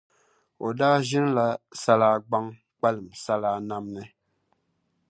[0.65, 1.47] O daa ʒini la
[1.81, 2.45] Salaagbaŋ
[2.77, 4.03] kpalim Salaa Namni.